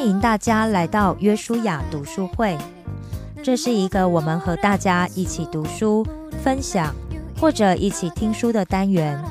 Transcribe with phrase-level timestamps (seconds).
[0.00, 2.56] 欢迎大家来到约书亚读书会。
[3.42, 6.06] 这是一个我们和大家一起读书、
[6.42, 6.94] 分享
[7.38, 9.22] 或者一起听书的单元。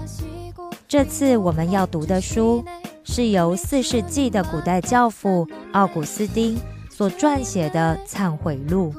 [0.88, 2.64] 这次我们要读的书
[3.04, 6.56] 是由四世纪的古代教父奥古斯丁
[6.92, 8.94] 所撰写的《忏悔录》。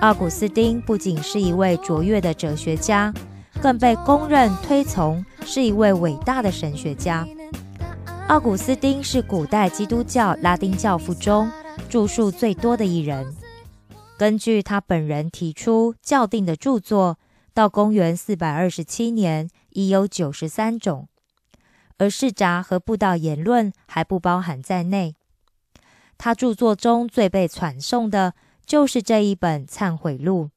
[0.00, 3.10] 奥古斯丁不仅是一位卓越的哲学家，
[3.62, 7.26] 更被公认推崇是一位伟大的神学家。
[8.28, 11.50] 奥古斯丁是古代基督教拉丁教父中
[11.90, 13.34] 著述最多的一人。
[14.16, 17.18] 根据他本人提出教定的著作，
[17.52, 21.08] 到公元四百二十七年已有九十三种，
[21.98, 25.14] 而世札和布道言论还不包含在内。
[26.16, 30.50] 他著作中最被传颂的就是这一本《忏悔录》。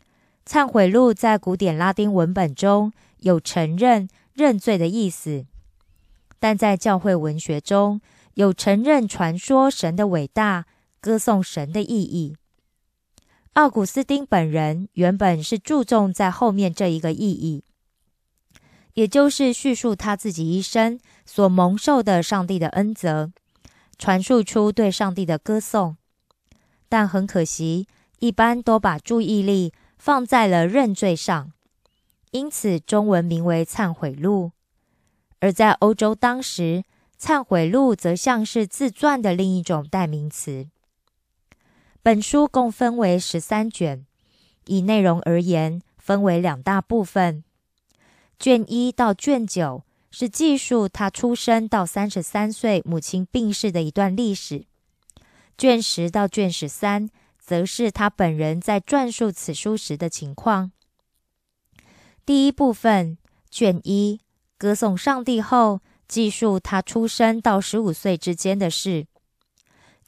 [0.50, 5.46] 《忏悔录》在古典拉丁文本中有承认、认罪的意思。
[6.44, 8.02] 但在教会文学中
[8.34, 10.66] 有承认传说神的伟大、
[11.00, 12.36] 歌颂神的意义。
[13.54, 17.64] 奥古斯丁本人原本是注重在后面这一个意义，
[18.92, 23.32] 也就是叙述他自己一生所蒙受的上帝的恩泽，
[23.96, 25.96] 传述出对上帝的歌颂。
[26.90, 27.86] 但很可惜，
[28.18, 31.52] 一般都把注意力放在了认罪上，
[32.32, 34.48] 因此中文名为《忏悔录》。
[35.44, 36.84] 而在欧洲，当时
[37.22, 40.68] 《忏悔录》则像是自传的另一种代名词。
[42.02, 44.06] 本书共分为十三卷，
[44.64, 47.44] 以内容而言，分为两大部分。
[48.38, 54.64] 卷一到卷九是记述他出生到三十三岁母亲病逝的一段历史，
[55.58, 60.72] 卷十到卷十三则是他本人在撰述此书时的情况。
[62.24, 63.18] 第一部分，
[63.50, 64.23] 卷一。
[64.64, 69.06] 歌颂上帝后，记述他出生到十五岁之间的事。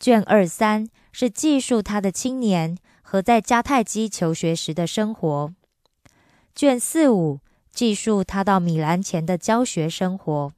[0.00, 5.52] 卷二三是记述他的青年和在迦太基求学时的生活。
[6.54, 7.40] 卷四五
[7.70, 10.50] 记述他到米兰前的教学生活。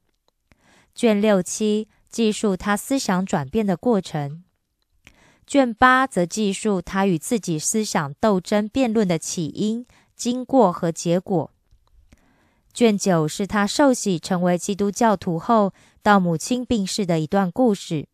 [0.95, 4.45] 卷六七记述他思想转变的过程。
[5.45, 9.85] 卷八则记述他与自己思想斗争辩论的起因、
[10.15, 11.51] 经过和结果。
[12.79, 18.07] 卷九是他受洗成为基督教徒后，到母亲病逝的一段故事。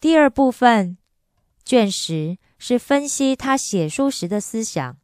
[0.00, 0.96] 第二部分，
[1.62, 4.96] 卷十是分析他写书时的思想。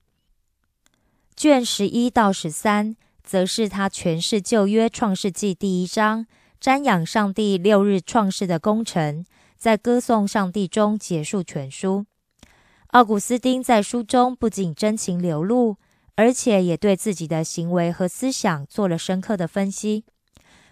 [1.37, 6.27] 卷十一到十三则是他诠释旧约创世纪第一章，
[6.59, 9.27] 瞻仰上帝六日创世的工程，
[9.59, 12.07] 在歌颂上帝中结束全书。
[12.93, 15.77] 奥古斯丁在书中不仅真情流露。
[16.15, 20.05] 而且也对自己的行为和思想做了深刻的分析，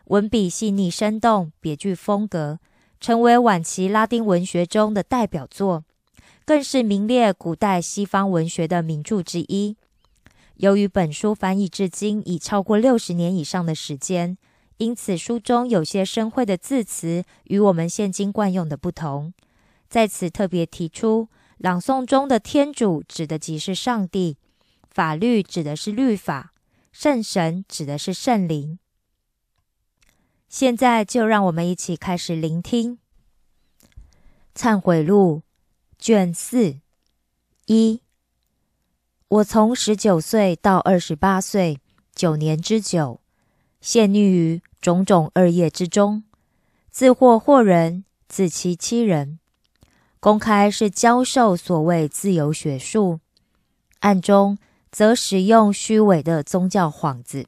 [0.05, 2.59] 文笔细腻生动，别具风格，
[3.01, 5.84] 成为晚期拉丁文学中的代表作，
[6.45, 9.77] 更是名列古代西方文学的名著之一。
[10.56, 14.37] 由于本书翻译至今已超过六十年以上的时间，
[14.77, 19.33] 因此书中有些生会的字词与我们现今惯用的不同。
[19.89, 24.37] 在此特别提出，朗诵中的天主指的即是上帝。
[24.91, 26.53] 法律指的是律法，
[26.91, 28.78] 圣神指的是圣灵。
[30.49, 32.99] 现在就让我们一起开始聆听
[34.61, 35.43] 《忏悔录》
[35.97, 36.81] 卷四
[37.67, 38.03] 一。
[39.28, 41.78] 我从十九岁到二十八岁，
[42.12, 43.21] 九年之久，
[43.81, 46.25] 陷溺于种种恶业之中，
[46.91, 49.39] 自祸祸人，自欺欺人。
[50.19, 53.21] 公开是教授所谓自由学术，
[54.01, 54.59] 暗中。
[54.91, 57.47] 则使用虚伪的宗教幌子，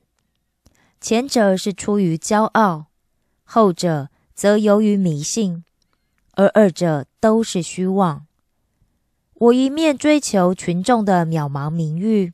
[1.00, 2.86] 前者是出于骄傲，
[3.42, 5.64] 后者则由于迷信，
[6.34, 8.26] 而二者都是虚妄。
[9.34, 12.32] 我一面追求群众的渺茫名誉，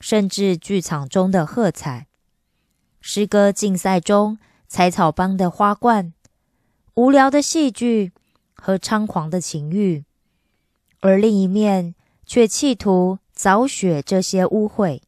[0.00, 2.06] 甚至剧场中的喝彩、
[3.00, 4.38] 诗歌竞赛中
[4.68, 6.12] 采草帮的花冠、
[6.94, 8.12] 无聊的戏剧
[8.54, 10.04] 和猖狂的情欲，
[11.00, 13.18] 而另一面却企图。
[13.38, 15.00] 凿雪这些污秽，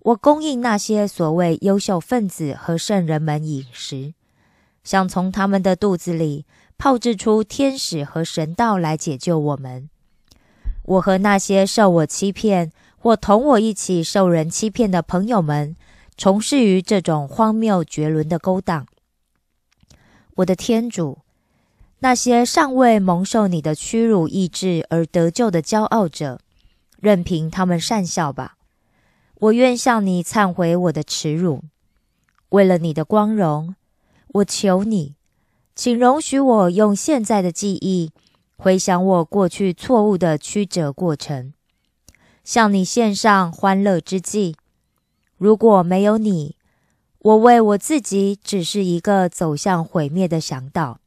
[0.00, 4.12] 我供应那些所谓优秀分子和圣人们饮食，
[4.84, 6.44] 想从他们的肚子里
[6.76, 9.88] 炮制出天使和神道来解救我们。
[10.82, 15.74] 我和那些受我欺骗或同我一起受人欺骗的朋友们，
[16.18, 18.86] 从事于这种荒谬绝伦的勾当。
[20.36, 21.20] 我的天主，
[22.00, 26.38] 那些尚未蒙受你的屈辱意志而得救的骄傲者。
[27.06, 28.56] 任凭他们善笑吧，
[29.36, 31.62] 我愿向你忏悔我的耻辱。
[32.48, 33.76] 为了你的光荣，
[34.26, 35.14] 我求你
[35.76, 38.10] 请容许我用现在的记忆
[38.56, 41.52] 回想我过去错误的曲折过程，
[42.42, 44.56] 向你献上欢乐之祭。
[45.36, 46.56] 如果没有你，
[47.20, 50.98] 我为我自己只是一个走向毁灭的向导。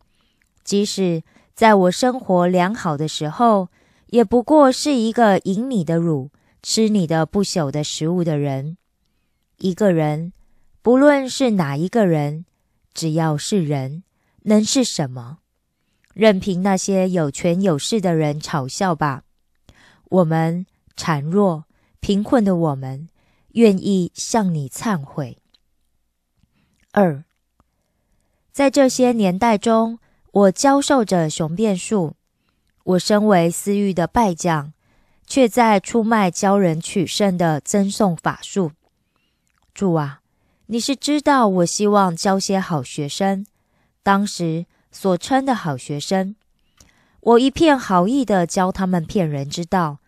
[0.64, 1.24] 即使
[1.54, 3.68] 在我生活良好的时候，
[4.12, 6.32] 也不过是一个饮你的乳、
[6.64, 8.78] 吃你的不朽的食物的人。
[9.58, 10.34] 一个人，
[10.82, 12.46] 不论是哪一个人，
[12.94, 14.04] 只要是人，
[14.44, 15.40] 能是什么？
[16.14, 19.24] 任凭那些有权有势的人嘲笑吧。
[20.06, 20.66] 我们
[20.96, 21.66] 孱弱、
[22.00, 23.10] 贫困的我们，
[23.50, 25.38] 愿意向你忏悔。
[26.92, 27.24] 二，
[28.52, 30.00] 在这些年代中，
[30.32, 32.16] 我教授着雄辩术。
[32.90, 34.74] 我身为私欲的败将，
[35.28, 38.72] 却在出卖教人取胜的赠送法术。
[39.76, 40.22] 主啊，
[40.66, 43.46] 你是知道我希望教些好学生，
[44.02, 46.36] 当时所称的好学生，
[47.20, 50.00] 我一片好意的教他们骗人之道，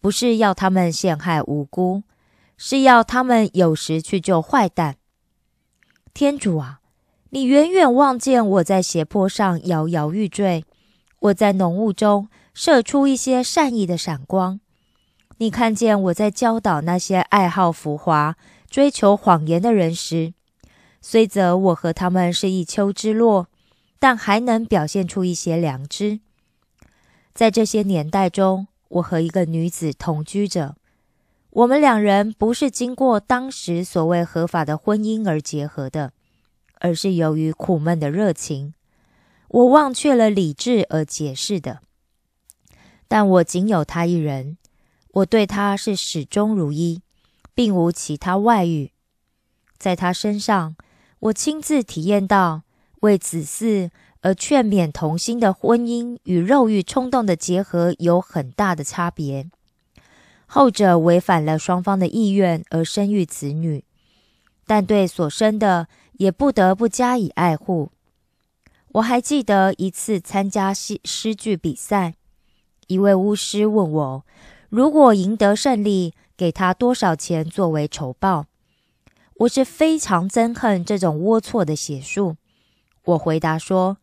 [0.00, 2.02] 不是要他们陷害无辜，
[2.56, 4.96] 是要他们有时去救坏蛋。
[6.14, 6.80] 天主啊，
[7.28, 10.64] 你远远望见我在斜坡上摇摇欲坠，
[11.22, 14.58] 我在浓雾中射出一些善意的闪光。
[15.38, 18.36] 你看见我在教导那些爱好浮华、
[18.68, 20.34] 追求谎言的人时，
[21.00, 23.46] 虽则我和他们是一丘之貉，
[24.00, 26.20] 但还能表现出一些良知。
[27.32, 30.74] 在这些年代中，我和一个女子同居着。
[31.50, 36.12] 我们两人不是经过当时所谓合法的婚姻而结合的，
[36.80, 38.74] 而是由于苦闷的热情，
[39.52, 41.80] 我忘却了理智而解释的。
[43.06, 44.56] 但我仅有他一人，
[45.10, 47.02] 我对他是始终如一，
[47.54, 48.92] 并无其他外遇。
[49.76, 50.74] 在他身上，
[51.18, 52.62] 我亲自体验到
[53.00, 53.90] 为子嗣
[54.22, 59.50] 而劝勉同心的婚姻与肉欲冲动的结合有很大的差别。
[60.46, 63.84] 后者违反了双方的意愿而生育子女，
[64.66, 67.90] 但对所生的也不得不加以爱护。
[68.94, 72.14] 我还记得一次参加诗诗句比赛，
[72.88, 74.26] 一位巫师问我，
[74.68, 78.44] 如果赢得胜利，给他多少钱作为酬报？
[79.36, 82.36] 我是非常憎恨这种龌龊的邪术。
[83.04, 83.96] 我回答说，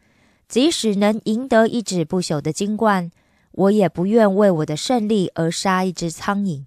[0.48, 3.12] 即使能赢得一纸不朽的金冠。
[3.52, 6.66] 我也不愿为我的胜利而杀一只苍蝇，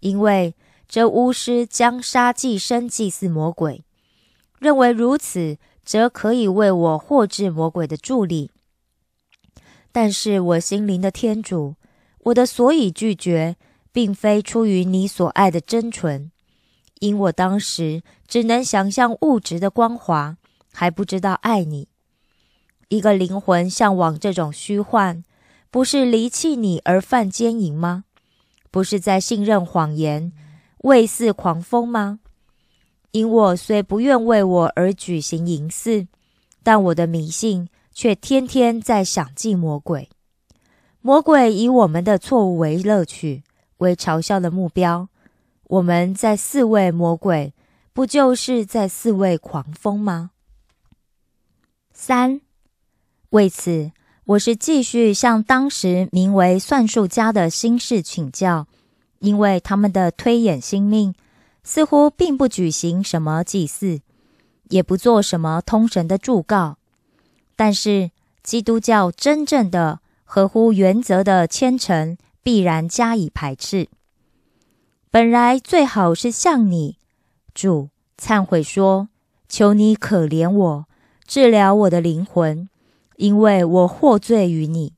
[0.00, 0.54] 因为
[0.86, 3.82] 这巫师将杀祭生祭祀魔鬼，
[4.58, 8.50] 认为如此则可以为我获致魔鬼的助力。
[9.90, 11.76] 但是我心灵的天主，
[12.20, 13.56] 我的所以拒绝，
[13.92, 16.30] 并非出于你所爱的真纯，
[17.00, 20.36] 因我当时只能想象物质的光华，
[20.72, 21.88] 还不知道爱你。
[22.88, 25.24] 一个灵魂向往这种虚幻。
[25.70, 28.04] 不是离弃你而犯奸淫吗？
[28.70, 30.30] 不是在信任谎言，
[30.80, 32.20] 为似狂风吗？
[33.12, 36.06] 因我虽不愿为我而举行淫祀，
[36.62, 40.08] 但我的迷信却天天在想祭魔鬼。
[41.00, 43.42] 魔鬼以我们的错误为乐趣，
[43.78, 45.08] 为嘲笑的目标。
[45.64, 47.52] 我们在四位魔鬼，
[47.92, 50.30] 不就是在四位狂风吗？
[51.92, 52.40] 三，
[53.30, 53.92] 为此。
[54.24, 58.68] 我是继续向当时名为算术家的新士请教，
[59.18, 61.12] 因为他们的推演心命
[61.64, 64.00] 似乎并不举行什么祭祀，
[64.70, 66.78] 也不做什么通神的祝告。
[67.56, 68.10] 但是
[68.42, 73.88] 基督教真正的合乎原则的虔诚必然加以排斥。
[75.10, 76.98] 本来最好是向你
[77.54, 79.08] 主忏悔说
[79.48, 80.86] ：“求你可怜我，
[81.26, 82.68] 治疗我的灵魂。”
[83.16, 84.94] 因为我获罪于你，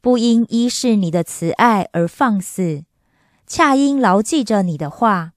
[0.00, 2.84] 不因依视你的慈爱而放肆，
[3.44, 5.32] 恰因牢记着你的话，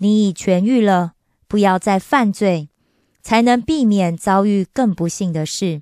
[0.00, 1.12] 你已痊愈了，
[1.48, 2.68] 不要再犯罪，
[3.22, 5.80] 才能避免遭遇更不幸的事。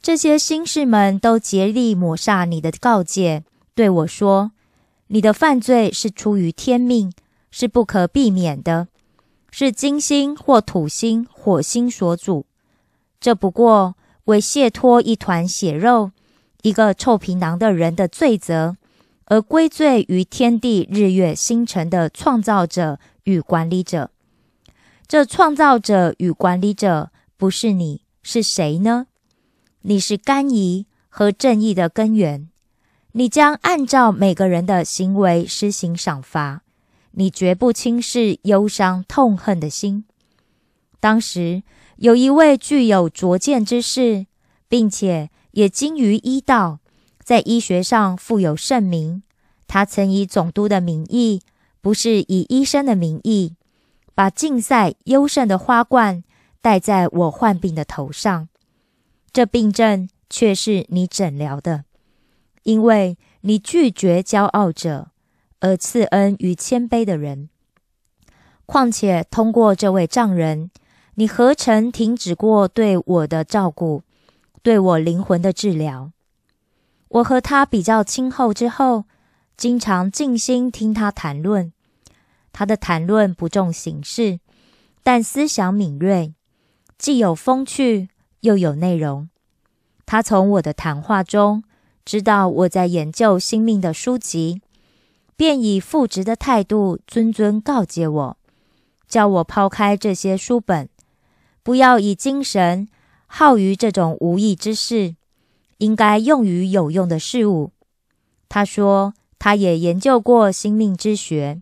[0.00, 3.42] 这些心事们都竭力抹煞你的告诫，
[3.74, 4.52] 对我说
[5.08, 7.12] ：“你的犯罪是出于天命，
[7.50, 8.88] 是不可避免的，
[9.50, 12.46] 是金星或土星、火星所主。
[13.18, 13.96] 这不过。”
[14.26, 16.12] 为卸脱一团血肉、
[16.62, 18.76] 一个臭皮囊的人的罪责，
[19.32, 24.10] 而归罪于天地日月星辰的创造者与管理者。
[25.08, 29.06] 这创造者与管理者不是你，是谁呢？
[29.80, 32.50] 你是甘怡和正义的根源。
[33.12, 36.60] 你将按照每个人的行为施行赏罚。
[37.12, 40.04] 你绝不轻视忧伤痛恨的心。
[41.00, 41.62] 当时
[41.96, 44.26] 有一位具有拙见之士，
[44.68, 46.80] 并且也精于医道，
[47.22, 49.22] 在医学上富有盛名。
[49.66, 51.40] 他曾以总督的名义，
[51.80, 53.54] 不是以医生的名义，
[54.14, 56.22] 把竞赛优胜的花冠
[56.60, 58.48] 戴在我患病的头上。
[59.32, 61.84] 这病症却是你诊疗的，
[62.64, 65.08] 因为你拒绝骄傲者，
[65.60, 67.48] 而赐恩于谦卑的人。
[68.66, 70.70] 况且通过这位丈人，
[71.14, 74.02] 你何曾停止过对我的照顾，
[74.62, 76.12] 对我灵魂的治疗？
[77.12, 79.04] 我和他比较亲厚之后。
[79.54, 81.72] 经常静心听他谈论，
[82.52, 84.40] 他的谈论不重形式，
[85.04, 86.34] 但思想敏锐，
[86.98, 88.08] 既有风趣
[88.40, 89.28] 又有内容。
[90.04, 91.62] 他从我的谈话中
[92.04, 94.62] 知道我在研究新命的书籍，
[95.36, 98.36] 便以负直的态度谆谆告诫我，
[99.06, 100.88] 叫我抛开这些书本，
[101.62, 102.88] 不要以精神
[103.28, 105.14] 耗于这种无益之事，
[105.82, 107.72] 应该用于有用的事物。
[108.48, 109.12] 他说。
[109.44, 111.60] 他也研究过 sinh 命之学，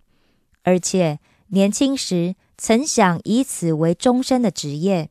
[0.65, 5.09] 而且年轻时曾想以此为终身的职业。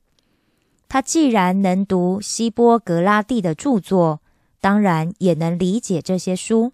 [0.87, 4.21] 他既然能读希波格拉蒂的著作，
[4.61, 6.73] 当然也能理解这些书。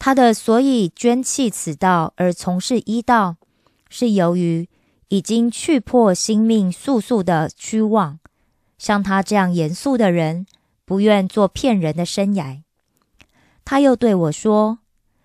[0.00, 3.36] 他的所以捐弃此道而从事医道，
[3.88, 4.68] 是由于
[5.10, 8.18] 已经去破心命素素的虚妄。
[8.78, 10.44] 像他这样严肃的人，
[10.90, 12.62] 不愿做骗人的生涯。
[13.64, 14.80] 他又对我说：“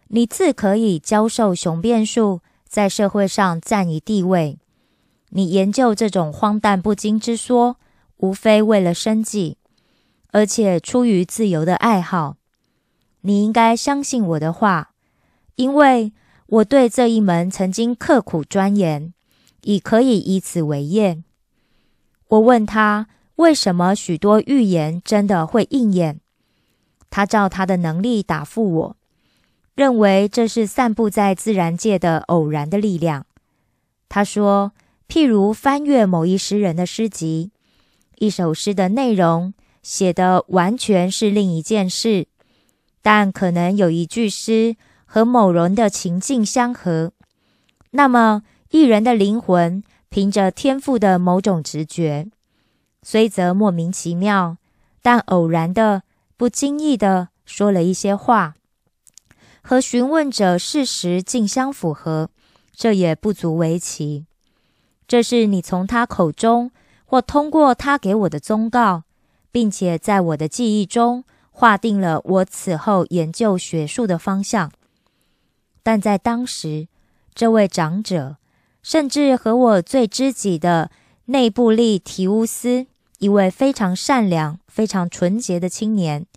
[0.10, 4.60] 你自可以教授雄辩术，在社会上占一地位。
[5.29, 7.77] 你研究这种荒诞不经之说，
[8.17, 9.57] 无非为了生计，
[10.27, 12.38] 而且出于自由的爱好。
[13.22, 14.91] 你应该相信我的话，
[15.55, 16.13] 因为
[16.45, 19.15] 我对这一门曾经刻苦钻研，
[19.63, 21.24] 已可以以此为业。”
[22.29, 26.20] 我问他：“为什么许多预言真的会应验？”
[27.10, 28.98] 他照他的能力答复我，
[29.75, 33.25] 认为这是散布在自然界的偶然的力量。
[34.10, 34.74] 他说，
[35.08, 37.51] 譬如翻阅某一诗人的诗集，
[38.18, 42.27] 一首诗的内容写的完全是另一件事，
[43.01, 44.75] 但可能有一句诗
[45.06, 47.12] 和某人的情境相合。
[47.92, 52.27] 那么，一人的灵魂凭着天赋的某种直觉，
[53.07, 54.57] 虽则莫名其妙，
[55.03, 56.01] 但偶然的。
[56.38, 58.55] 不经意的说了一些话，
[59.62, 62.29] 和询问者事实竟相符合，
[62.74, 64.25] 这也不足为奇。
[65.07, 66.71] 这是你从他口中
[67.05, 69.03] 或通过他给我的忠告，
[69.50, 74.69] 并且在我的记忆中划定了我此后研究学术的方向。
[75.83, 76.89] 但在当时，
[77.33, 78.35] 这位长者
[78.83, 80.91] 甚至和我最知己的
[81.27, 82.88] 内布利提乌斯。
[83.25, 86.27] 一位非常善良、非常纯洁的青年，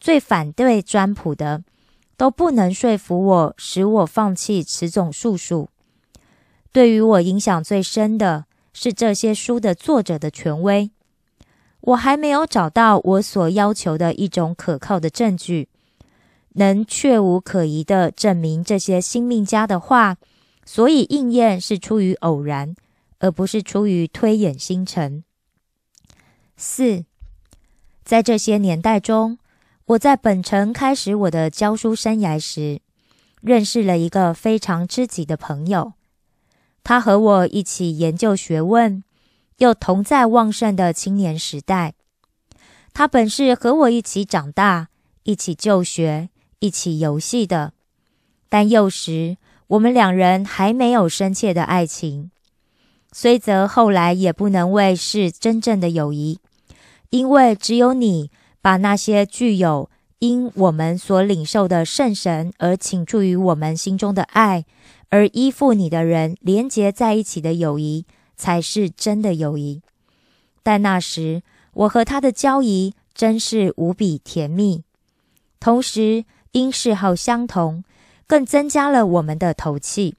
[0.00, 1.62] 最反对占卜的，
[2.16, 5.68] 都不能说服我，使我放弃此种术数。
[6.72, 10.90] 对于我影响最深的是这些书的作者的权威。
[11.82, 15.68] 我还没有找到我所要求的一种可靠的证据，
[16.54, 20.16] 能确无可疑的证明这些新命家的话，
[20.64, 22.74] 所以应验是出于偶然，
[23.20, 25.22] 而不是出于推演星辰。
[26.64, 27.04] 四，
[28.04, 29.36] 在这些年代中，
[29.86, 32.80] 我在本城开始我的教书生涯时，
[33.40, 35.94] 认识了一个非常知己的朋友。
[36.84, 39.02] 他和我一起研究学问，
[39.58, 41.94] 又同在旺盛的青年时代。
[42.94, 44.88] 他本是和我一起长大、
[45.24, 47.72] 一起就学、一起游戏的，
[48.48, 52.30] 但幼时我们两人还没有深切的爱情，
[53.10, 56.38] 虽则后来也不能谓是真正的友谊。
[57.12, 58.30] 因为只有你
[58.62, 59.90] 把那些具有
[60.20, 64.64] 因我们所领受的圣神而倾注于我们心中的爱，
[65.10, 69.82] 而依附你的人连结在一起的友谊，才是真的友谊。
[70.62, 71.42] 但那时
[71.74, 74.82] 我和他的交谊真是无比甜蜜，
[75.60, 77.84] 同时因嗜好相同，
[78.26, 80.14] 更增加了我们的投契。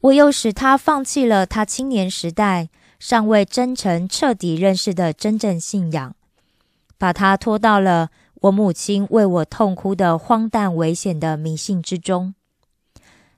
[0.00, 2.70] 我又使他放弃了他青年时代。
[3.00, 6.14] 尚未真诚彻底认识的真正信仰，
[6.98, 8.10] 把他拖到了
[8.42, 12.34] 我母亲为我痛哭的荒诞危险的迷信之中。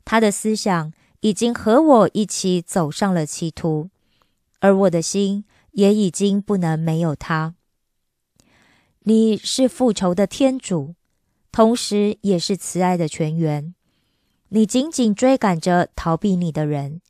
[0.05, 3.89] 他的思想已经和我一起走上了歧途，
[4.59, 7.55] 而我的心也已经不能没有他。
[9.05, 10.97] 你是复仇的天主，
[11.53, 13.73] 同时也是慈爱的泉源。
[14.49, 17.01] 你紧紧追赶着逃避你的人。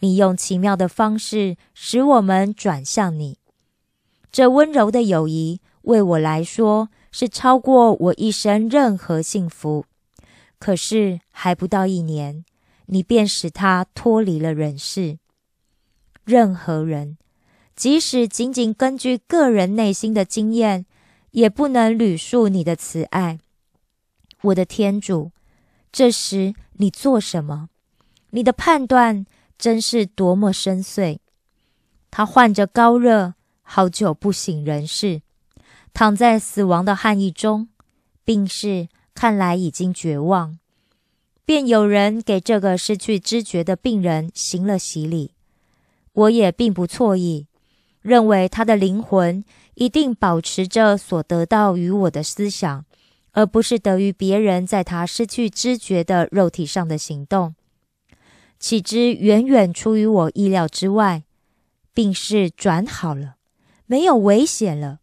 [0.00, 3.38] 你用奇妙的方式使我们转向你。
[4.30, 9.84] 这温柔的友谊，为我来说是超过我一生任何幸福。
[10.58, 12.44] 可是还不到一年，
[12.86, 15.18] 你便使他脱离了人世。
[16.24, 17.16] 任何人，
[17.74, 20.84] 即使仅仅根据个人内心的经验，
[21.30, 23.38] 也不能捋述你的慈爱，
[24.42, 25.32] 我的天主。
[25.90, 27.70] 这时你做什么？
[28.30, 29.24] 你的判断
[29.58, 31.18] 真是多么深邃。
[32.10, 35.22] 他患着高热，好久不省人事，
[35.92, 37.68] 躺在死亡的汗意中，
[38.24, 38.88] 病逝。
[39.14, 40.60] 看来已经绝望，
[41.44, 45.32] 便有人给这个失去知觉的病人行了洗礼。
[46.12, 47.48] 我也并不错意，
[48.00, 52.84] 认为他的灵魂一定保持着所得到于我的思想，
[53.32, 57.56] 而不是得于别人在他失去知觉的肉体上的行动。
[58.58, 61.24] 岂知远远出于我意料之外，
[61.94, 63.36] 病势转好了，
[63.86, 65.00] 没有危险了。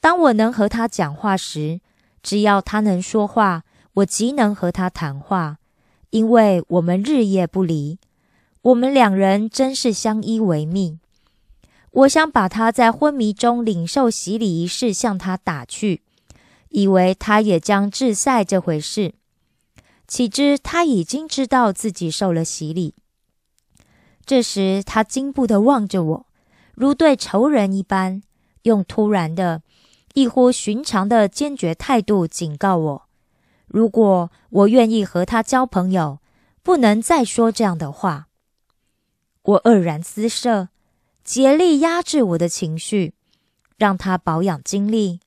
[0.00, 1.80] 当我能和他讲话时。
[2.20, 3.62] 只要他能说话，
[3.94, 5.58] 我即能和他谈话，
[6.10, 7.98] 因为我们日夜不离。
[8.60, 10.98] 我们两人真是相依为命。
[11.92, 16.02] 我想把他在昏迷中领受洗礼仪式向他打去，
[16.70, 19.14] 以为他也将致赛这回事。
[20.08, 22.94] 岂知他已经知道自己受了洗礼。
[24.24, 26.26] 这时他惊怖地望着我，
[26.74, 28.22] 如对仇人一般，
[28.62, 29.62] 用突然的。
[30.14, 33.08] 异乎寻常的坚决态度警告我：
[33.66, 36.18] 如果我愿意和他交朋友，
[36.62, 38.26] 不能再说这样的话。
[39.42, 40.70] 我愕然失色，
[41.22, 43.14] 竭力压制我的情绪，
[43.76, 45.20] 让他保养精力，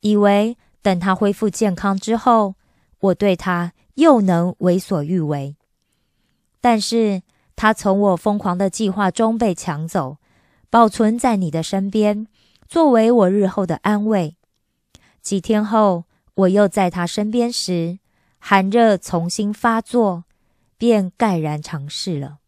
[0.00, 2.54] 以为等他恢复健康之后，
[3.00, 5.56] 我对他又能为所欲为。
[6.60, 7.22] 但是
[7.54, 10.18] 他从我疯狂的计划中被抢走，
[10.68, 12.26] 保存在你的身边。
[12.68, 14.36] 作为我日后的安慰，
[15.20, 17.98] 几天后我又在他身边时，
[18.38, 20.24] 寒热重新发作，
[20.78, 22.38] 便盖然尝试了。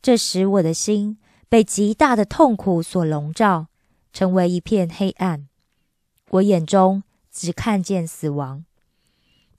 [0.00, 3.66] 这时我的心被极大的痛苦所笼罩，
[4.12, 5.48] 成为一片黑暗。
[6.30, 8.64] 我眼中只看见死亡。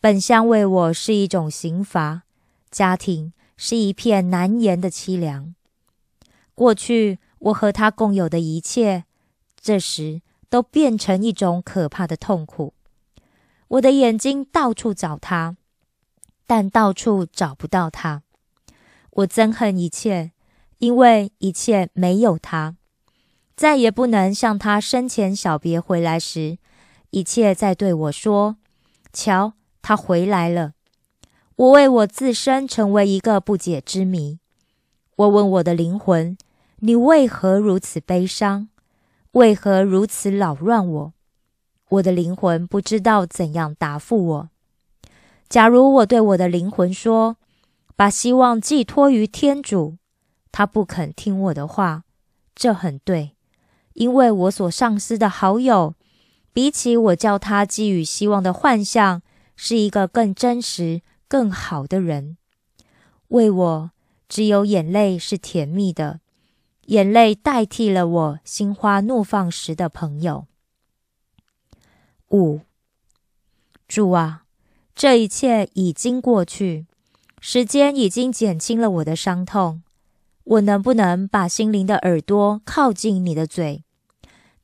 [0.02, 2.24] 本相为我是一种刑罚，
[2.72, 5.54] 家庭是一片难言的凄凉。
[6.56, 9.04] 过去我和他共有的一切。
[9.62, 12.74] 这时，都变成一种可怕的痛苦。
[13.68, 15.56] 我的眼睛到处找他，
[16.48, 18.24] 但到处找不到他。
[19.12, 20.32] 我憎恨一切，
[20.80, 22.76] 因为一切没有他，
[23.56, 26.58] 再也不能像他生前小别回来时，
[27.12, 28.58] 一切在对我说
[29.14, 30.74] ：“瞧，他回来了。”
[31.58, 34.39] 我为我自身成为一个不解之谜。
[35.15, 36.36] 我问我的灵魂
[36.80, 38.70] ：“你为何如此悲伤？”
[39.34, 41.13] 为何如此扰乱我？
[41.89, 44.50] 我的灵魂不知道怎样答复我。
[45.48, 47.38] 假如我对我的灵魂说，
[47.96, 49.98] 把希望寄托于天主，
[50.52, 52.04] 他不肯听我的话，
[52.56, 53.36] 这很对，
[53.94, 55.94] 因为我所丧失的好友，
[56.52, 59.22] 比起我叫他寄予希望的幻象，
[59.63, 62.36] 是一个更真实、更好的人。
[63.28, 63.91] 为我，
[64.28, 66.19] 只有眼泪是甜蜜的。
[66.88, 70.47] 眼泪代替了我心花怒放时的朋友。
[72.32, 72.62] 五，
[73.88, 74.45] 主啊，
[74.95, 76.88] 这一切已经过去，
[77.39, 79.84] 时间已经减轻了我的伤痛。
[80.43, 83.84] 我能不能把心灵的耳朵靠近你的嘴，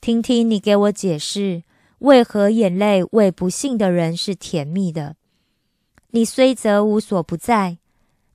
[0.02, 1.62] 听听你给我解释，
[2.00, 5.16] 为何眼泪为不幸的人是甜蜜的？
[6.12, 7.78] 你虽则无所不在，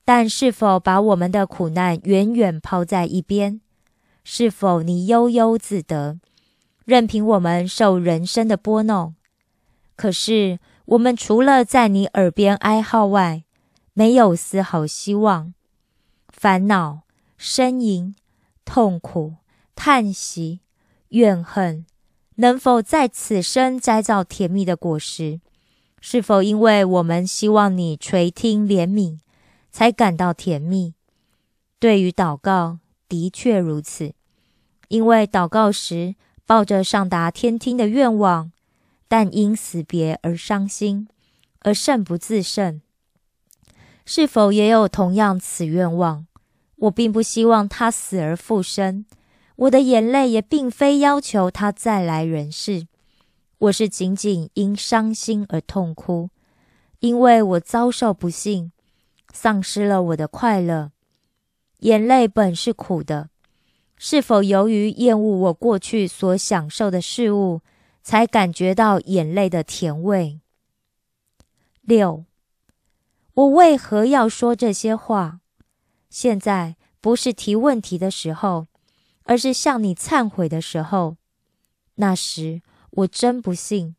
[0.05, 3.61] 但是否把我们的苦难远远抛在一边？
[4.23, 6.19] 是否你悠悠自得，
[6.85, 9.15] 任凭我们受人生的拨弄？
[9.95, 13.43] 可是我们除了在你耳边哀号外，
[13.93, 15.53] 没有丝毫希望。
[16.27, 17.03] 烦恼、
[17.39, 18.15] 呻吟、
[18.65, 19.35] 痛苦、
[19.75, 20.59] 叹息、
[21.09, 21.85] 怨恨，
[22.35, 25.39] 能否在此生摘造甜蜜的果实？
[26.01, 29.19] 是否因为我们希望你垂听怜悯，
[29.71, 30.93] 才感到甜蜜？
[31.79, 32.79] 对于祷告。
[33.09, 34.13] 的确如此，
[34.87, 36.15] 因为祷告时
[36.47, 38.51] 抱着上达天听的愿望，
[39.07, 41.07] 但因死别而伤心，
[41.59, 42.81] 而胜不自胜。
[44.03, 46.25] 是否也有同样此愿望？
[46.77, 49.05] 我并不希望他死而复生，
[49.55, 52.87] 我的眼泪也并非要求他再来人世。
[53.59, 56.29] 我是仅仅因伤心而痛哭，
[56.99, 58.71] 因为我遭受不幸，
[59.31, 60.91] 丧失了我的快乐。
[61.79, 63.29] 眼泪本是苦的，
[63.95, 67.61] 是否由于厌恶我过去所享受的事物，
[68.01, 70.39] 才感觉到眼泪的甜味？
[71.81, 72.25] 六，
[73.33, 75.39] 我为何要说这些话？
[76.09, 78.67] 现在不是提问题的时候，
[79.23, 81.17] 而是向你忏悔的时候。
[81.95, 83.95] 那时我真不信，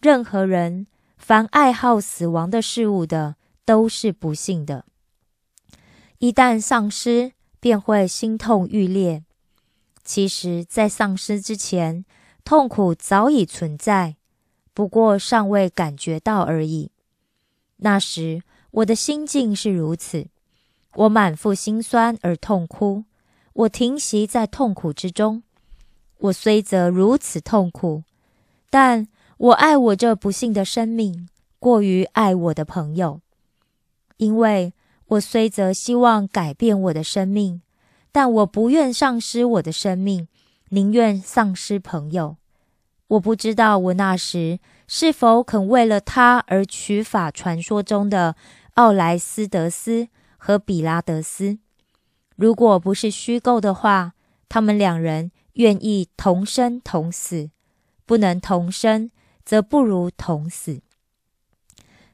[0.00, 4.84] 任何人凡爱好死亡的事物的，都是不幸的。
[6.18, 9.24] 一旦丧失，便会心痛欲裂。
[10.04, 12.04] 其实，在丧失之前，
[12.44, 14.16] 痛苦早已存在，
[14.72, 16.90] 不过尚未感觉到而已。
[17.78, 20.28] 那时我的心境是如此，
[20.94, 23.04] 我满腹心酸而痛哭，
[23.56, 25.42] 我停息在痛苦之中。
[26.18, 28.04] 我虽则如此痛苦，
[28.68, 33.20] 但我爱我这不幸的生命，过于爱我的朋友。
[34.18, 34.74] 因为
[35.06, 37.62] 我虽则希望改变我的生命，
[38.12, 40.28] 但我不愿丧失我的生命，
[40.70, 42.36] 宁愿丧失朋友。
[43.08, 48.36] 我不知道我那时是否肯为了他而取法传说中的
[48.74, 51.58] 奥莱斯德斯和比拉德斯。
[52.36, 54.14] 如果不是虚构的话，
[54.48, 55.32] 他们两人。
[55.56, 57.50] 愿意同生同死，
[58.04, 59.10] 不能同生，
[59.42, 60.82] 则不如同死。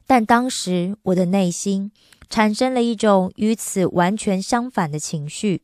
[0.07, 1.91] 但当时我的内心
[2.29, 5.63] 产生了一种与此完全相反的情绪：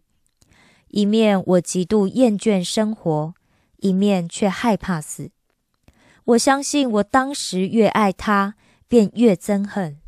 [0.89, 3.34] 一面我极度厌倦生活，
[3.78, 5.32] 一面却害怕死。
[6.26, 8.56] 我相信，我当时越爱他，
[8.89, 10.02] 便越憎恨，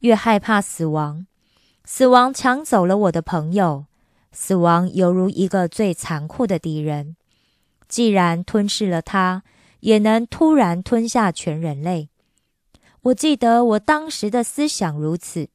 [0.00, 1.26] 越害怕死亡。
[1.90, 3.86] 死亡抢走了我的朋友。
[4.30, 7.16] 死亡犹如一个最残酷的敌人，
[7.88, 9.42] 既然吞噬了他，
[9.80, 12.10] 也能突然吞下全人类。
[13.00, 15.48] 我记得我当时的思想如此，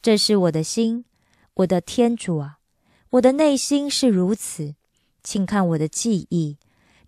[0.00, 1.04] 这是我的心，
[1.52, 2.56] 我的天主啊，
[3.10, 4.74] 我的内心是如此。
[5.22, 6.56] 请看我的记忆，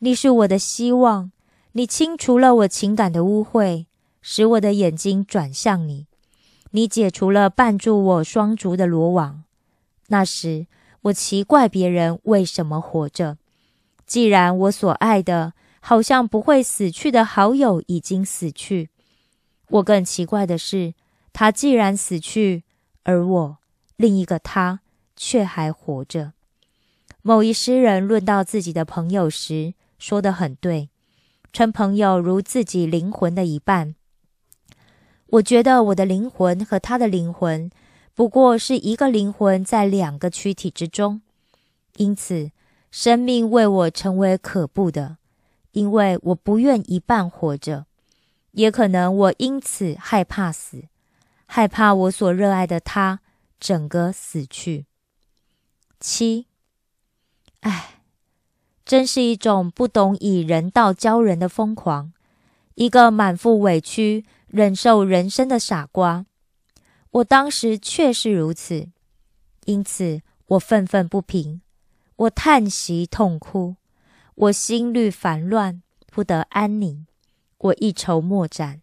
[0.01, 1.33] 你是我的希望，
[1.73, 3.87] 你清除了我情感的污秽，
[4.21, 6.07] 使我的眼睛转向你，
[6.73, 9.45] 你解除了绊住我双足的罗网。
[10.09, 10.67] 那时。
[11.07, 13.37] 我奇怪别人为什么活着，
[14.07, 18.91] 既然我所爱的，好像不会死去的好友已经死去。
[19.69, 20.95] 我更奇怪的是，
[21.33, 22.63] 他既然死去，
[23.03, 23.59] 而我
[23.97, 24.79] 另一个他
[25.17, 26.35] 却还活着。
[27.23, 30.89] 某一诗人论到自己的朋友时说得很对，
[31.53, 33.97] 称朋友如自己灵魂的一半。
[35.33, 37.71] 我觉得我的灵魂和他的灵魂。
[38.15, 41.23] 不过是一个灵魂在两个躯体之中，
[41.97, 42.51] 因此
[42.91, 45.17] 生命为我成为可怖的，
[45.71, 47.87] 因为我不愿一半活着，
[48.51, 50.85] 也可能我因此害怕死，
[51.47, 53.21] 害怕我所热爱的他
[53.59, 54.85] 整个死去。
[55.99, 56.47] 七，
[57.61, 58.03] 唉，
[58.85, 62.13] 真是一种不懂以人道教人的疯狂，
[62.75, 66.27] 一个满腹委屈忍受人生的傻瓜。
[67.11, 68.89] 我当时确是如此，
[69.65, 71.63] 因此我愤愤不平，
[72.17, 73.77] 我叹息痛哭，
[74.35, 77.07] 我心虑烦乱，不得安宁，
[77.57, 78.83] 我一筹莫展，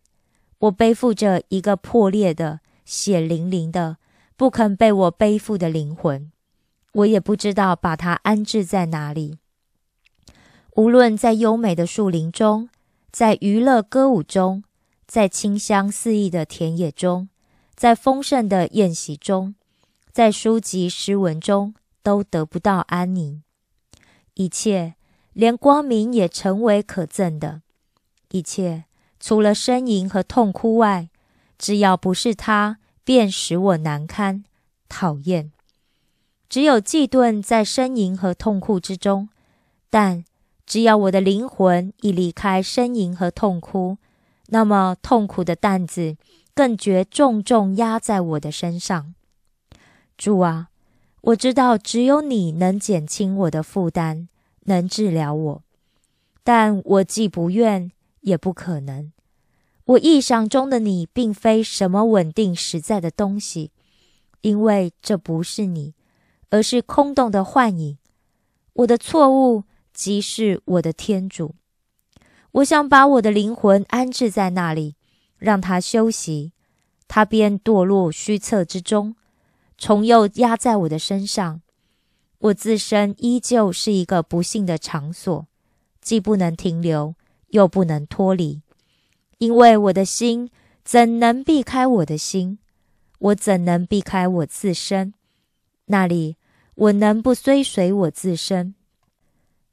[0.57, 3.97] 我背负着一个破裂的、血淋淋的、
[4.35, 6.31] 不肯被我背负的灵魂，
[6.93, 9.37] 我也不知道把它安置在哪里。
[10.73, 12.69] 无论在优美的树林中，
[13.11, 14.63] 在娱乐歌舞中，
[15.09, 17.29] 在清香四溢的田野中。
[17.75, 19.55] 在丰盛的宴席中，
[20.11, 23.41] 在书籍诗文中，都得不到安宁。
[24.35, 24.93] 一切，
[25.33, 27.63] 连光明也成为可憎的。
[28.29, 28.83] 一切，
[29.19, 31.09] 除了呻吟和痛哭外，
[31.57, 34.43] 只要不是他，便使我难堪、
[34.87, 35.51] 讨厌。
[36.47, 39.29] 只有嫉顿在呻吟和痛哭之中，
[39.89, 40.23] 但
[40.67, 43.97] 只要我的灵魂已离开呻吟和痛哭，
[44.49, 46.17] 那么痛苦的担子。
[46.55, 49.15] 更觉重重压在我的身上，
[50.17, 50.67] 主啊，
[51.21, 54.27] 我知道只有你能减轻我的负担，
[54.65, 55.63] 能治疗我，
[56.43, 57.89] 但我既不愿，
[58.21, 59.13] 也不可能。
[59.85, 63.71] 我意想中的你，并非什么稳定实在的东西，
[64.41, 65.93] 因为这不是你，
[66.49, 67.97] 而是空洞的幻影。
[68.73, 71.55] 我的错误即是我的天主。
[72.51, 74.95] 我想把我的灵魂安置在那里。
[75.39, 76.51] 让它休息，
[77.07, 79.15] 它便堕落虚测之中，
[79.77, 81.61] 重又压在我的身上。
[82.39, 85.47] 我自身依旧是一个不幸的场所，
[86.01, 87.15] 既不能停留，
[87.51, 88.61] 又不能脱离，
[89.37, 90.49] 因为我的心
[90.83, 92.59] 怎能避开我的心？
[93.19, 95.13] 我怎能避开我自身？
[95.85, 96.35] 那里
[96.75, 98.75] 我能不追随我自身？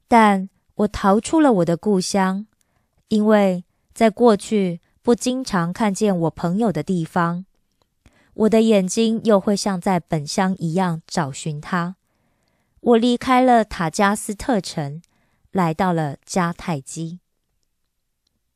[0.07, 2.46] 但我逃出了我的故乡，
[3.09, 7.45] 因为在过去不经常看见我朋友的地方，
[8.33, 11.95] 我的眼睛又会像在本乡一样找寻他。
[12.81, 15.01] 我离开了塔加斯特城，
[15.51, 17.19] 来到了迦太基。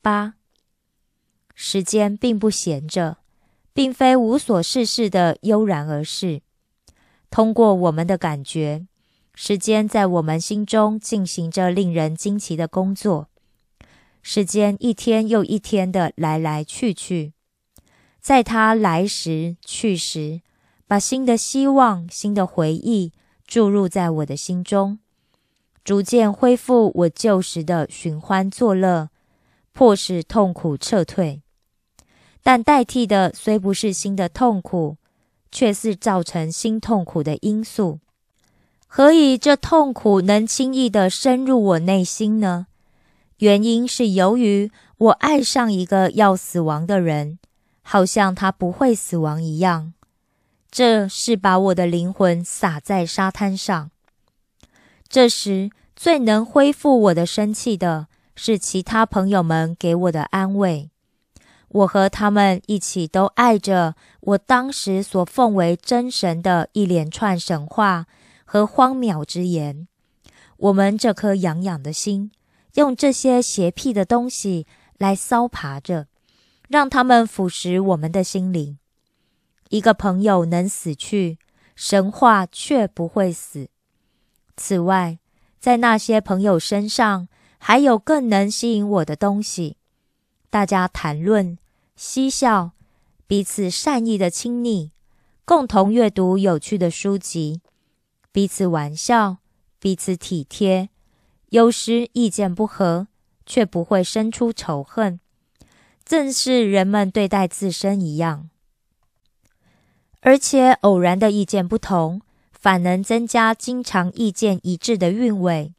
[0.02, 0.36] 八，
[1.56, 3.18] 时间并不闲着，
[3.74, 6.42] 并非无所事事的悠然而逝。
[7.30, 8.86] 通过我们的感觉，
[9.34, 13.30] 时间在我们心中进行着令人惊奇的工作。
[14.22, 17.34] 时间一天又一天的来来去去，
[18.20, 20.42] 在它来时去时，
[20.88, 23.12] 把新的希望、新的回忆
[23.46, 25.00] 注入在我的心中，
[25.84, 29.10] 逐渐恢复我旧时的寻欢作乐，
[29.74, 31.42] 迫使痛苦撤退。
[32.44, 34.98] 但代替的虽不是新的痛苦。
[35.54, 38.00] 却是造成新痛苦的因素。
[38.88, 42.68] 何以这痛苦能轻易的深入我内心呢？
[43.42, 47.40] 原因是由于我爱上一个要死亡的人，
[47.82, 49.94] 好像他不会死亡一样。
[50.70, 53.90] 这是把我的灵魂撒在沙滩上。
[55.10, 60.92] 这时最能恢复我的生气的是其他朋友们给我的安慰。
[61.70, 68.06] 我和他们一起都爱着我当时所奉为真神的一连串神话
[68.46, 69.88] 和荒谬之言。
[70.58, 72.32] 我们这颗痒痒的心，
[72.76, 74.66] 用这些邪僻的东西
[74.98, 76.08] 来骚爬着，
[76.70, 78.78] 让他们腐蚀我们的心灵。
[79.70, 81.40] 一个朋友能死去，
[81.76, 83.70] 神话却不会死。
[84.56, 85.20] 此外，
[85.60, 89.78] 在那些朋友身上，还有更能吸引我的东西。
[90.50, 91.58] 大家谈论。
[91.96, 92.72] 嬉笑，
[93.28, 94.92] 彼此善意的亲昵，
[95.46, 97.62] 共同阅读有趣的书籍，
[98.32, 99.38] 彼此玩笑，
[99.78, 100.90] 彼此体贴。
[101.52, 103.08] 有时意见不合，
[103.46, 105.20] 却不会生出仇恨，
[106.06, 108.50] 正是人们对待自身一样。
[110.22, 112.22] 而且偶然的意见不同，
[112.54, 115.74] 反能增加经常意见一致的韵味。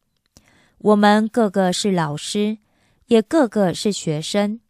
[0.76, 2.58] 我们个个是老师，
[3.06, 4.60] 也个个是学生。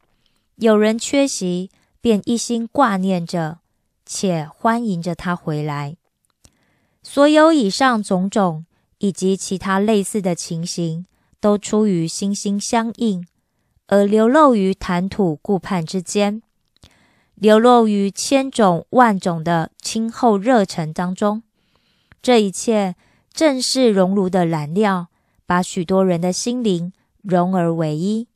[0.57, 3.59] 有人缺席，便一心挂念着，
[4.07, 5.97] 且欢迎着他回来。
[7.03, 8.67] 所有以上种种，
[9.03, 11.05] 以及其他类似的情形，
[11.41, 13.27] 都出于心心相印，
[13.89, 16.41] 而流露于谈吐顾盼之间，
[17.35, 21.43] 流露于千种万种的亲厚热忱当中。
[22.23, 22.95] 这一切
[23.33, 25.09] 正是熔炉的燃料，
[25.47, 28.29] 把许多人的心灵融而为一。